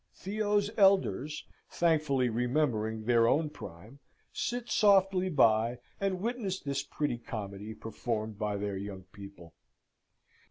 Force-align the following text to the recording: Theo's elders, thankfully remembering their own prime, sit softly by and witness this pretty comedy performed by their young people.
Theo's 0.15 0.71
elders, 0.79 1.45
thankfully 1.69 2.27
remembering 2.27 3.03
their 3.03 3.27
own 3.27 3.51
prime, 3.51 3.99
sit 4.33 4.67
softly 4.67 5.29
by 5.29 5.77
and 5.99 6.21
witness 6.21 6.59
this 6.59 6.81
pretty 6.81 7.19
comedy 7.19 7.75
performed 7.75 8.39
by 8.39 8.57
their 8.57 8.77
young 8.77 9.03
people. 9.13 9.53